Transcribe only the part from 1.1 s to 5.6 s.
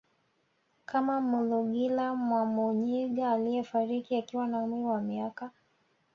Malugila Mwamuyinga aliyefariki akiwa na umri wa miaka